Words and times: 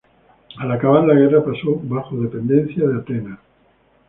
Al 0.57 0.71
acabar 0.71 1.03
la 1.03 1.13
guerra 1.13 1.43
pasó 1.45 1.79
bajo 1.83 2.15
dependencia 2.19 2.87
de 2.87 2.95
Atenas. 3.01 3.39